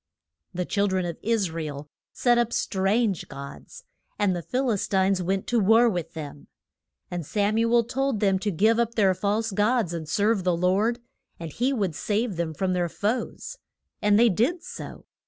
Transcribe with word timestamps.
The 0.51 0.65
chil 0.65 0.87
dren 0.87 1.05
of 1.05 1.19
Is 1.21 1.51
ra 1.51 1.61
el 1.61 1.89
set 2.11 2.39
up 2.39 2.51
strange 2.51 3.27
gods, 3.27 3.83
and 4.17 4.35
the 4.35 4.41
Phil 4.41 4.71
is 4.71 4.87
tines 4.87 5.21
went 5.21 5.45
to 5.45 5.59
war 5.59 5.87
with 5.87 6.13
them. 6.15 6.47
And 7.11 7.23
Sam 7.23 7.59
u 7.59 7.71
el 7.71 7.83
told 7.83 8.19
them 8.19 8.39
to 8.39 8.49
give 8.49 8.79
up 8.79 8.95
their 8.95 9.13
false 9.13 9.51
gods 9.51 9.93
and 9.93 10.09
serve 10.09 10.43
the 10.43 10.57
Lord, 10.57 10.97
and 11.39 11.53
he 11.53 11.71
would 11.71 11.93
save 11.93 12.35
them 12.35 12.55
from 12.55 12.73
their 12.73 12.89
foes. 12.89 13.59
And 14.01 14.17
they 14.17 14.29
did 14.29 14.63
so. 14.63 15.05